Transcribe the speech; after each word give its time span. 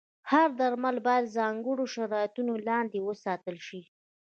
هر 0.31 0.49
درمل 0.59 0.95
باید 1.05 1.23
د 1.27 1.33
ځانګړو 1.37 1.83
شرایطو 1.93 2.41
لاندې 2.69 2.99
وساتل 3.07 3.57
شي. 3.67 3.81